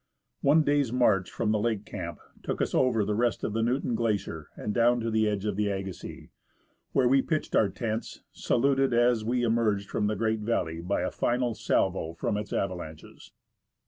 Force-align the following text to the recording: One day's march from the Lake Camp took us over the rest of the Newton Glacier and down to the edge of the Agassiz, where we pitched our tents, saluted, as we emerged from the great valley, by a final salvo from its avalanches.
One 0.41 0.63
day's 0.63 0.91
march 0.91 1.29
from 1.29 1.51
the 1.51 1.59
Lake 1.59 1.85
Camp 1.85 2.19
took 2.41 2.59
us 2.59 2.73
over 2.73 3.05
the 3.05 3.13
rest 3.13 3.43
of 3.43 3.53
the 3.53 3.61
Newton 3.61 3.93
Glacier 3.93 4.49
and 4.55 4.73
down 4.73 4.99
to 5.01 5.11
the 5.11 5.29
edge 5.29 5.45
of 5.45 5.55
the 5.55 5.67
Agassiz, 5.69 6.29
where 6.91 7.07
we 7.07 7.21
pitched 7.21 7.55
our 7.55 7.69
tents, 7.69 8.23
saluted, 8.31 8.95
as 8.95 9.23
we 9.23 9.43
emerged 9.43 9.91
from 9.91 10.07
the 10.07 10.15
great 10.15 10.39
valley, 10.39 10.81
by 10.81 11.01
a 11.01 11.11
final 11.11 11.53
salvo 11.53 12.13
from 12.15 12.35
its 12.35 12.51
avalanches. 12.51 13.31